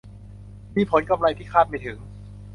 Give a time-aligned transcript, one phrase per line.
[0.75, 1.99] มีผลกำไรที่คาดไม่ถึง